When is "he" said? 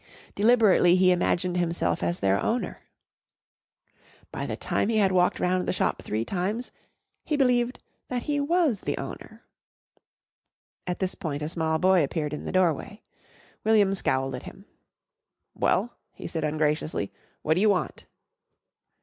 0.95-1.11, 4.89-4.97, 7.23-7.37, 8.23-8.39, 16.15-16.25